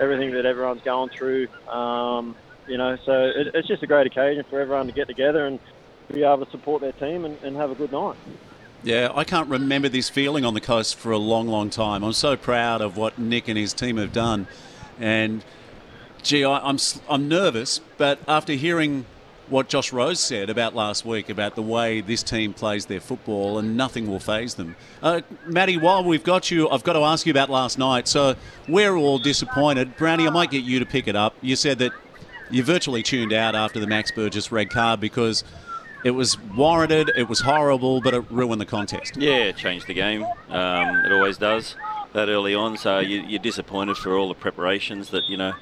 everything 0.00 0.32
that 0.32 0.46
everyone's 0.46 0.82
going 0.82 1.10
through. 1.10 1.48
Um, 1.68 2.36
you 2.66 2.78
know, 2.78 2.96
so 3.04 3.12
it, 3.34 3.48
it's 3.54 3.68
just 3.68 3.82
a 3.82 3.86
great 3.86 4.06
occasion 4.06 4.44
for 4.48 4.60
everyone 4.60 4.86
to 4.86 4.92
get 4.92 5.06
together 5.06 5.46
and 5.46 5.58
be 6.12 6.22
able 6.22 6.44
to 6.44 6.50
support 6.50 6.82
their 6.82 6.92
team 6.92 7.24
and, 7.24 7.38
and 7.42 7.56
have 7.56 7.70
a 7.70 7.74
good 7.74 7.92
night. 7.92 8.16
Yeah, 8.82 9.10
I 9.14 9.24
can't 9.24 9.48
remember 9.48 9.88
this 9.88 10.08
feeling 10.08 10.44
on 10.44 10.54
the 10.54 10.60
coast 10.60 10.96
for 10.96 11.10
a 11.10 11.18
long, 11.18 11.48
long 11.48 11.70
time. 11.70 12.04
I'm 12.04 12.12
so 12.12 12.36
proud 12.36 12.80
of 12.80 12.96
what 12.96 13.18
Nick 13.18 13.48
and 13.48 13.58
his 13.58 13.72
team 13.72 13.96
have 13.96 14.12
done. 14.12 14.46
And 15.00 15.44
gee, 16.26 16.44
I, 16.44 16.68
am 16.68 16.78
I'm 17.08 17.28
nervous, 17.28 17.80
but 17.98 18.18
after 18.26 18.52
hearing 18.52 19.06
what 19.48 19.68
Josh 19.68 19.92
Rose 19.92 20.18
said 20.18 20.50
about 20.50 20.74
last 20.74 21.04
week 21.04 21.28
about 21.28 21.54
the 21.54 21.62
way 21.62 22.00
this 22.00 22.24
team 22.24 22.52
plays 22.52 22.86
their 22.86 23.00
football 23.00 23.58
and 23.58 23.76
nothing 23.76 24.08
will 24.08 24.18
faze 24.18 24.54
them. 24.54 24.74
Uh, 25.00 25.20
Matty, 25.46 25.76
while 25.76 26.02
we've 26.02 26.24
got 26.24 26.50
you, 26.50 26.68
I've 26.68 26.82
got 26.82 26.94
to 26.94 27.00
ask 27.00 27.26
you 27.26 27.30
about 27.30 27.48
last 27.48 27.78
night. 27.78 28.08
So 28.08 28.34
we're 28.68 28.96
all 28.96 29.18
disappointed. 29.18 29.96
Brownie, 29.96 30.26
I 30.26 30.30
might 30.30 30.50
get 30.50 30.64
you 30.64 30.80
to 30.80 30.86
pick 30.86 31.06
it 31.06 31.14
up. 31.14 31.34
You 31.42 31.54
said 31.54 31.78
that 31.78 31.92
you 32.50 32.64
virtually 32.64 33.04
tuned 33.04 33.32
out 33.32 33.54
after 33.54 33.78
the 33.78 33.86
Max 33.86 34.10
Burgess 34.10 34.50
red 34.50 34.70
card 34.70 34.98
because 34.98 35.44
it 36.04 36.10
was 36.10 36.38
warranted, 36.40 37.12
it 37.16 37.28
was 37.28 37.40
horrible, 37.40 38.00
but 38.00 38.14
it 38.14 38.30
ruined 38.30 38.60
the 38.60 38.66
contest. 38.66 39.16
Yeah, 39.16 39.44
it 39.44 39.56
changed 39.56 39.86
the 39.86 39.94
game. 39.94 40.24
Um, 40.48 41.04
it 41.04 41.12
always 41.12 41.38
does 41.38 41.76
that 42.12 42.28
early 42.28 42.54
on. 42.54 42.76
So 42.76 42.98
you, 42.98 43.22
you're 43.22 43.38
disappointed 43.38 43.96
for 43.96 44.16
all 44.16 44.28
the 44.28 44.34
preparations 44.34 45.10
that 45.10 45.24
you 45.28 45.36
know 45.36 45.54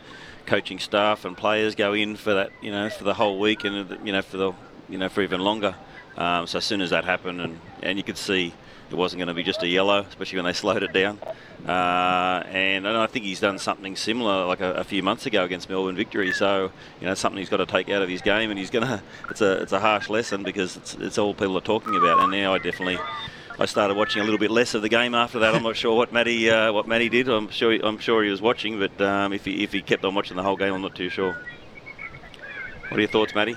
coaching 0.47 0.79
staff 0.79 1.25
and 1.25 1.37
players 1.37 1.75
go 1.75 1.93
in 1.93 2.17
for 2.17 2.35
that, 2.35 2.51
you 2.61 2.71
know, 2.71 2.89
for 2.91 3.05
the 3.05 3.15
whole 3.15 3.39
week 3.39 3.65
and 3.65 3.99
you 4.07 4.13
know 4.13 4.23
for 4.23 4.37
the, 4.37 4.53
you 4.89 4.99
know, 4.99 5.09
for 5.09 5.23
even 5.23 5.41
longer. 5.41 5.75
Um, 6.17 6.47
so 6.47 6.59
as 6.59 6.65
soon 6.65 6.81
as 6.81 6.91
that 6.91 7.05
happened, 7.05 7.41
and 7.41 7.61
and 7.83 7.99
you 7.99 8.05
could 8.05 8.19
see 8.19 8.55
it 8.91 8.97
wasn't 8.97 9.19
going 9.19 9.29
to 9.29 9.35
be 9.35 9.43
just 9.43 9.63
a 9.63 9.69
yellow, 9.69 10.01
especially 10.01 10.37
when 10.37 10.45
they 10.45 10.53
slowed 10.65 10.83
it 10.83 10.93
down. 10.93 11.19
Uh, 11.67 12.43
and, 12.47 12.87
and, 12.87 12.97
I 12.97 13.07
think 13.07 13.25
he's 13.25 13.41
done 13.41 13.59
something 13.59 13.97
similar 13.97 14.45
like 14.45 14.61
a, 14.61 14.75
a, 14.75 14.85
few 14.85 15.03
months 15.03 15.25
ago 15.25 15.45
against 15.45 15.71
Melbourne 15.71 15.97
Victory. 15.97 16.31
So 16.33 16.71
you 17.01 17.07
know 17.07 17.15
something 17.15 17.39
he's 17.39 17.49
got 17.49 17.57
to 17.57 17.67
take 17.67 17.89
out 17.89 18.03
of 18.03 18.09
his 18.09 18.23
game, 18.23 18.51
and 18.51 18.59
he's 18.59 18.71
gonna. 18.71 19.03
It's 19.31 19.41
a 19.41 19.63
it's 19.63 19.73
a 19.73 19.81
harsh 19.81 20.11
lesson 20.11 20.43
because 20.43 20.77
it's, 20.77 20.95
it's 20.95 21.19
all 21.19 21.35
people 21.35 21.57
are 21.59 21.63
talking 21.63 21.97
about. 21.97 22.21
And 22.21 22.31
now 22.31 22.55
I 22.55 22.59
definitely 22.59 22.99
I 23.57 23.67
started 23.67 23.97
watching 23.97 24.21
a 24.21 24.25
little 24.25 24.39
bit 24.39 24.51
less 24.51 24.75
of 24.75 24.83
the 24.83 24.89
game 24.89 25.15
after 25.15 25.39
that. 25.39 25.55
I'm 25.55 25.63
not 25.63 25.77
sure 25.77 25.97
what 25.97 26.13
Matty 26.13 26.51
uh, 26.51 26.73
what 26.73 26.89
Matty 26.89 27.09
did. 27.09 27.29
I'm 27.29 27.49
sure 27.51 27.73
he, 27.73 27.81
I'm 27.81 27.99
sure 27.99 28.25
he 28.25 28.31
was 28.31 28.43
watching, 28.43 28.81
but 28.81 29.01
um, 29.01 29.33
if 29.33 29.45
he 29.45 29.63
if 29.63 29.73
he 29.73 29.81
kept 29.81 30.05
on 30.05 30.15
watching 30.15 30.37
the 30.37 30.43
whole 30.43 30.57
game, 30.57 30.75
I'm 30.75 30.83
not 30.83 30.97
too 30.97 31.09
sure. 31.09 31.37
What 32.89 32.99
are 32.99 33.01
your 33.01 33.09
thoughts, 33.09 33.35
Matty? 33.35 33.57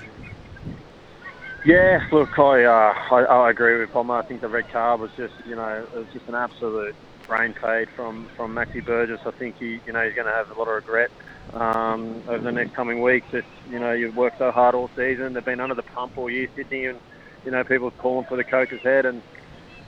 Yeah, 1.64 2.06
look, 2.12 2.38
I, 2.38 2.62
uh, 2.62 2.94
I, 3.10 3.24
I 3.24 3.50
agree 3.50 3.80
with 3.80 3.92
Bomber. 3.92 4.14
I 4.14 4.22
think 4.22 4.40
the 4.40 4.48
red 4.48 4.70
card 4.70 5.00
was 5.00 5.10
just 5.16 5.34
you 5.44 5.56
know 5.56 5.84
it 5.92 5.92
was 5.92 6.06
just 6.12 6.28
an 6.28 6.36
absolute 6.36 6.94
brain 7.26 7.52
fade 7.60 7.88
from 7.90 8.28
from 8.36 8.54
Maxi 8.54 8.84
Burgess. 8.84 9.20
I 9.26 9.32
think 9.32 9.56
he 9.58 9.80
you 9.84 9.92
know 9.92 10.04
he's 10.04 10.14
going 10.14 10.28
to 10.28 10.32
have 10.32 10.48
a 10.52 10.54
lot 10.54 10.68
of 10.68 10.74
regret 10.74 11.10
um, 11.54 12.22
over 12.28 12.38
the 12.38 12.52
next 12.52 12.72
coming 12.74 13.02
weeks. 13.02 13.26
You 13.68 13.80
know 13.80 13.92
you've 13.92 14.16
worked 14.16 14.38
so 14.38 14.52
hard 14.52 14.76
all 14.76 14.90
season. 14.94 15.32
They've 15.32 15.44
been 15.44 15.58
under 15.58 15.74
the 15.74 15.82
pump 15.82 16.16
all 16.16 16.30
year, 16.30 16.48
Sydney, 16.54 16.84
and 16.84 17.00
you 17.44 17.50
know 17.50 17.64
people 17.64 17.90
calling 17.90 18.26
for 18.26 18.36
the 18.36 18.44
coach's 18.44 18.82
head 18.82 19.04
and 19.04 19.22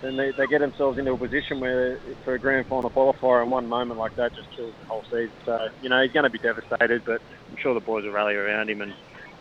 then 0.03 0.17
they, 0.17 0.31
they 0.31 0.47
get 0.47 0.61
themselves 0.61 0.99
into 0.99 1.13
a 1.13 1.17
position 1.17 1.61
where 1.61 1.99
for 2.25 2.35
a 2.35 2.39
grand 2.39 2.67
final 2.67 2.89
qualifier 2.91 3.43
and 3.43 3.51
one 3.51 3.69
moment 3.69 4.01
like 4.01 4.17
that 4.17 4.35
just 4.35 4.51
kills 4.53 4.73
the 4.81 4.87
whole 4.87 5.05
season. 5.05 5.31
So, 5.45 5.69
you 5.83 5.89
know, 5.89 6.03
he's 6.03 6.13
going 6.13 6.25
to 6.25 6.31
be 6.31 6.39
devastated, 6.39 7.05
but 7.05 7.21
I'm 7.51 7.57
sure 7.59 7.75
the 7.75 7.81
boys 7.81 8.05
will 8.05 8.13
rally 8.13 8.35
around 8.35 8.71
him 8.71 8.81
and, 8.81 8.95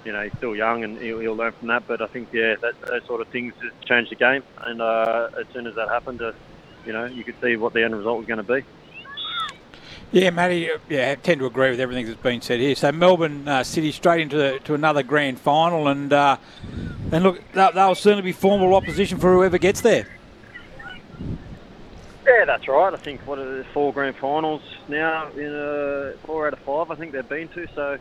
you 0.03 0.11
know, 0.11 0.21
he's 0.23 0.33
still 0.37 0.55
young 0.55 0.83
and 0.83 0.97
he'll, 0.97 1.19
he'll 1.19 1.35
learn 1.35 1.53
from 1.53 1.69
that. 1.69 1.87
But 1.87 2.01
I 2.01 2.07
think, 2.07 2.29
yeah, 2.33 2.55
that, 2.61 2.79
those 2.81 3.05
sort 3.05 3.21
of 3.21 3.29
things 3.29 3.53
just 3.61 3.81
change 3.85 4.09
the 4.09 4.15
game. 4.15 4.43
And 4.57 4.81
uh, 4.81 5.29
as 5.39 5.45
soon 5.53 5.65
as 5.65 5.75
that 5.75 5.87
happened, 5.87 6.21
uh, 6.21 6.33
you 6.85 6.91
know, 6.91 7.05
you 7.05 7.23
could 7.23 7.39
see 7.41 7.55
what 7.55 7.73
the 7.73 7.83
end 7.83 7.95
result 7.95 8.17
was 8.17 8.27
going 8.27 8.43
to 8.45 8.61
be. 8.61 8.63
Yeah, 10.11 10.31
Matty, 10.31 10.71
uh, 10.71 10.79
yeah, 10.89 11.11
I 11.11 11.15
tend 11.15 11.39
to 11.39 11.45
agree 11.45 11.69
with 11.69 11.79
everything 11.79 12.07
that's 12.07 12.19
been 12.19 12.41
said 12.41 12.59
here. 12.59 12.75
So 12.75 12.91
Melbourne 12.91 13.47
uh, 13.47 13.63
City 13.63 13.91
straight 13.91 14.21
into 14.21 14.37
the, 14.37 14.59
to 14.63 14.73
another 14.73 15.03
grand 15.03 15.39
final, 15.39 15.87
and 15.87 16.11
uh, 16.11 16.37
and 17.11 17.23
look, 17.23 17.39
they'll, 17.53 17.71
they'll 17.73 17.93
certainly 17.93 18.23
be 18.23 18.31
formal 18.31 18.73
opposition 18.73 19.19
for 19.19 19.31
whoever 19.31 19.59
gets 19.59 19.81
there. 19.81 20.07
Yeah, 22.39 22.45
that's 22.45 22.69
right. 22.69 22.93
I 22.93 22.95
think 22.95 23.19
what 23.27 23.37
are 23.37 23.57
the 23.57 23.65
four 23.73 23.91
grand 23.91 24.15
finals 24.15 24.61
now 24.87 25.27
in 25.31 25.53
uh, 25.53 26.13
four 26.23 26.47
out 26.47 26.53
of 26.53 26.59
five. 26.59 26.89
I 26.89 26.95
think 26.95 27.11
they've 27.11 27.27
been 27.27 27.49
to. 27.49 27.67
So, 27.75 27.97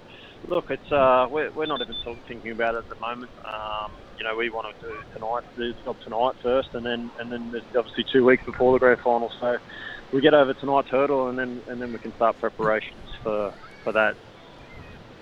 look, 0.47 0.71
it's 0.71 0.93
uh, 0.93 1.27
we're, 1.29 1.51
we're 1.51 1.67
not 1.67 1.81
even 1.81 1.97
thinking 2.29 2.53
about 2.53 2.77
it 2.77 2.79
at 2.79 2.89
the 2.89 2.95
moment. 3.01 3.33
Um, 3.45 3.91
you 4.17 4.23
know, 4.23 4.37
we 4.37 4.49
want 4.49 4.79
to 4.79 4.87
do 4.87 4.97
tonight, 5.13 5.43
do 5.57 5.73
the 5.73 5.83
job 5.83 5.97
tonight 6.03 6.35
first, 6.41 6.73
and 6.75 6.87
then 6.87 7.11
and 7.19 7.33
then 7.33 7.51
there's 7.51 7.65
obviously 7.77 8.05
two 8.05 8.25
weeks 8.25 8.45
before 8.45 8.73
the 8.75 8.79
grand 8.79 9.01
final. 9.01 9.33
So, 9.41 9.59
we 10.13 10.21
get 10.21 10.35
over 10.35 10.55
tonight's 10.55 10.89
hurdle, 10.89 11.27
and 11.27 11.37
then 11.37 11.61
and 11.67 11.83
then 11.83 11.93
we 11.93 11.99
can 11.99 12.15
start 12.15 12.39
preparations 12.39 13.11
for 13.25 13.53
for 13.83 13.91
that. 13.91 14.15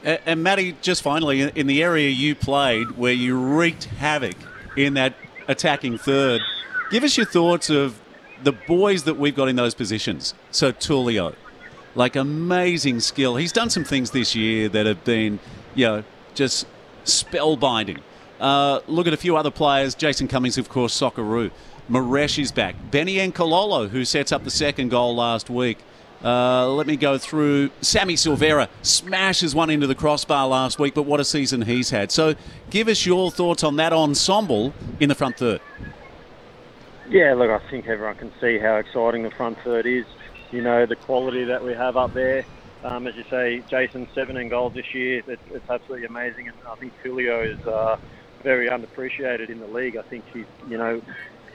And, 0.04 0.20
and 0.26 0.42
Matty, 0.42 0.76
just 0.82 1.00
finally, 1.00 1.40
in 1.40 1.66
the 1.66 1.82
area 1.82 2.10
you 2.10 2.34
played, 2.34 2.98
where 2.98 3.14
you 3.14 3.34
wreaked 3.38 3.84
havoc 3.84 4.36
in 4.76 4.92
that 4.92 5.14
attacking 5.48 5.96
third, 5.96 6.42
give 6.90 7.02
us 7.02 7.16
your 7.16 7.24
thoughts 7.24 7.70
of 7.70 7.98
the 8.42 8.52
boys 8.52 9.04
that 9.04 9.14
we've 9.18 9.34
got 9.34 9.48
in 9.48 9.56
those 9.56 9.74
positions. 9.74 10.34
So 10.50 10.72
Tulio, 10.72 11.34
like 11.94 12.16
amazing 12.16 13.00
skill. 13.00 13.36
He's 13.36 13.52
done 13.52 13.70
some 13.70 13.84
things 13.84 14.10
this 14.10 14.34
year 14.34 14.68
that 14.68 14.86
have 14.86 15.04
been, 15.04 15.38
you 15.74 15.86
know, 15.86 16.04
just 16.34 16.66
spellbinding. 17.04 18.00
Uh, 18.38 18.80
look 18.86 19.06
at 19.06 19.14
a 19.14 19.16
few 19.16 19.36
other 19.36 19.50
players. 19.50 19.94
Jason 19.94 20.28
Cummings, 20.28 20.58
of 20.58 20.68
course, 20.68 20.98
Socceroo. 20.98 21.50
Moresche 21.90 22.40
is 22.40 22.52
back. 22.52 22.74
Benny 22.90 23.16
Nkololo, 23.16 23.88
who 23.88 24.04
sets 24.04 24.32
up 24.32 24.44
the 24.44 24.50
second 24.50 24.90
goal 24.90 25.14
last 25.14 25.48
week. 25.48 25.78
Uh, 26.24 26.68
let 26.70 26.86
me 26.86 26.96
go 26.96 27.18
through. 27.18 27.70
Sammy 27.80 28.14
Silvera 28.14 28.68
smashes 28.82 29.54
one 29.54 29.70
into 29.70 29.86
the 29.86 29.94
crossbar 29.94 30.48
last 30.48 30.78
week, 30.78 30.94
but 30.94 31.02
what 31.02 31.20
a 31.20 31.24
season 31.24 31.62
he's 31.62 31.90
had. 31.90 32.10
So 32.10 32.34
give 32.70 32.88
us 32.88 33.06
your 33.06 33.30
thoughts 33.30 33.62
on 33.62 33.76
that 33.76 33.92
ensemble 33.92 34.72
in 34.98 35.08
the 35.08 35.14
front 35.14 35.36
third. 35.36 35.60
Yeah, 37.08 37.34
look, 37.34 37.50
I 37.50 37.60
think 37.70 37.86
everyone 37.86 38.16
can 38.16 38.32
see 38.40 38.58
how 38.58 38.76
exciting 38.76 39.22
the 39.22 39.30
front 39.36 39.58
third 39.64 39.86
is. 39.86 40.04
You 40.50 40.62
know, 40.62 40.86
the 40.86 40.96
quality 40.96 41.44
that 41.44 41.62
we 41.62 41.72
have 41.72 41.96
up 41.96 42.14
there. 42.14 42.46
Um, 42.82 43.06
as 43.06 43.14
you 43.16 43.24
say, 43.30 43.62
Jason, 43.70 44.06
17 44.14 44.48
goals 44.48 44.74
this 44.74 44.86
year. 44.92 45.22
It's, 45.26 45.42
it's 45.50 45.68
absolutely 45.70 46.06
amazing. 46.06 46.48
And 46.48 46.56
I 46.70 46.76
think 46.76 46.92
Julio 47.02 47.42
is 47.42 47.58
uh, 47.66 47.96
very 48.42 48.68
underappreciated 48.68 49.50
in 49.50 49.60
the 49.60 49.66
league. 49.66 49.96
I 49.96 50.02
think 50.02 50.24
he's, 50.32 50.46
you 50.68 50.78
know, 50.78 51.00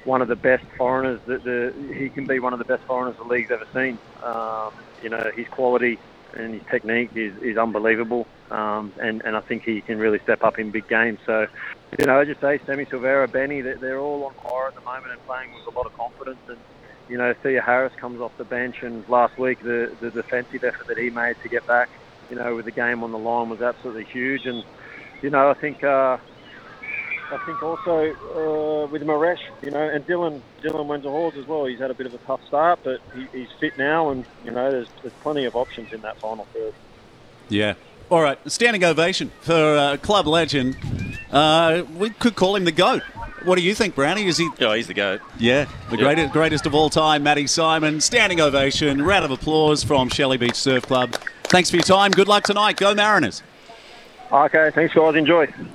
one 0.05 0.21
of 0.21 0.27
the 0.27 0.35
best 0.35 0.63
foreigners. 0.77 1.21
That 1.27 1.43
the, 1.43 1.73
he 1.97 2.09
can 2.09 2.25
be 2.25 2.39
one 2.39 2.53
of 2.53 2.59
the 2.59 2.65
best 2.65 2.83
foreigners 2.87 3.17
the 3.17 3.23
league's 3.23 3.51
ever 3.51 3.67
seen. 3.73 3.99
Um, 4.23 4.71
you 5.01 5.09
know, 5.09 5.23
his 5.35 5.47
quality 5.51 5.99
and 6.33 6.53
his 6.53 6.63
technique 6.71 7.11
is, 7.15 7.33
is 7.41 7.57
unbelievable. 7.57 8.27
Um, 8.49 8.93
and, 9.01 9.21
and 9.25 9.35
I 9.35 9.41
think 9.41 9.63
he 9.63 9.81
can 9.81 9.97
really 9.97 10.19
step 10.23 10.43
up 10.43 10.59
in 10.59 10.71
big 10.71 10.87
games. 10.87 11.19
So 11.25 11.45
you 11.99 12.05
know, 12.05 12.19
as 12.19 12.27
you 12.27 12.35
say, 12.39 12.59
Sammy 12.65 12.85
Silvera, 12.85 13.31
Benny, 13.31 13.61
they're 13.61 13.99
all 13.99 14.23
on 14.25 14.33
fire 14.35 14.67
at 14.67 14.75
the 14.75 14.81
moment 14.81 15.11
and 15.11 15.25
playing 15.25 15.53
with 15.53 15.73
a 15.73 15.77
lot 15.77 15.85
of 15.85 15.95
confidence. 15.97 16.39
And 16.47 16.57
you 17.09 17.17
know, 17.17 17.33
Theoharous 17.43 17.95
comes 17.97 18.21
off 18.21 18.35
the 18.37 18.45
bench, 18.45 18.83
and 18.83 19.07
last 19.09 19.37
week 19.37 19.61
the 19.61 19.91
the 19.99 20.09
defensive 20.09 20.63
effort 20.63 20.87
that 20.87 20.97
he 20.97 21.09
made 21.09 21.35
to 21.43 21.49
get 21.49 21.67
back, 21.67 21.89
you 22.29 22.37
know, 22.37 22.55
with 22.55 22.65
the 22.65 22.71
game 22.71 23.03
on 23.03 23.11
the 23.11 23.17
line 23.17 23.49
was 23.49 23.61
absolutely 23.61 24.05
huge. 24.05 24.45
And 24.45 24.63
you 25.21 25.29
know, 25.29 25.49
I 25.49 25.53
think. 25.53 25.83
Uh, 25.83 26.17
I 27.33 27.37
think 27.45 27.63
also 27.63 28.11
uh, 28.11 28.87
with 28.87 29.03
Moresche, 29.03 29.39
you 29.61 29.71
know, 29.71 29.87
and 29.87 30.05
Dylan 30.05 30.41
Dylan 30.61 30.85
Wenzel 30.85 31.31
as 31.37 31.47
well. 31.47 31.63
He's 31.63 31.79
had 31.79 31.89
a 31.89 31.93
bit 31.93 32.05
of 32.05 32.13
a 32.13 32.17
tough 32.17 32.45
start, 32.45 32.79
but 32.83 32.99
he, 33.15 33.25
he's 33.31 33.47
fit 33.57 33.77
now, 33.77 34.09
and 34.09 34.25
you 34.43 34.51
know, 34.51 34.69
there's 34.69 34.89
there's 35.01 35.13
plenty 35.21 35.45
of 35.45 35.55
options 35.55 35.93
in 35.93 36.01
that 36.01 36.19
final 36.19 36.43
third. 36.53 36.73
Yeah. 37.47 37.75
All 38.09 38.21
right, 38.21 38.37
standing 38.51 38.83
ovation 38.83 39.31
for 39.39 39.53
uh, 39.53 39.95
club 39.95 40.27
legend 40.27 40.75
uh, 41.31 41.83
we 41.97 42.09
could 42.09 42.35
call 42.35 42.55
him 42.55 42.65
the 42.65 42.71
GOAT. 42.71 43.01
What 43.43 43.57
do 43.57 43.63
you 43.63 43.73
think, 43.73 43.95
Brownie? 43.95 44.27
Is 44.27 44.37
he? 44.37 44.49
Oh, 44.59 44.73
he's 44.73 44.87
the 44.87 44.93
goat. 44.93 45.21
Yeah, 45.39 45.65
the 45.89 45.97
yep. 45.97 45.99
greatest, 45.99 46.33
greatest 46.33 46.65
of 46.67 46.75
all 46.75 46.89
time, 46.91 47.23
Matty 47.23 47.47
Simon. 47.47 47.99
Standing 47.99 48.39
ovation, 48.39 49.01
round 49.01 49.25
of 49.25 49.31
applause 49.31 49.83
from 49.83 50.09
Shelley 50.09 50.37
Beach 50.37 50.55
Surf 50.55 50.83
Club. 50.83 51.15
Thanks 51.43 51.69
for 51.69 51.77
your 51.77 51.83
time. 51.83 52.11
Good 52.11 52.27
luck 52.27 52.43
tonight. 52.43 52.77
Go 52.77 52.93
Mariners. 52.93 53.41
Okay, 54.31 54.71
thanks 54.73 54.93
guys. 54.93 55.15
Enjoy. 55.15 55.47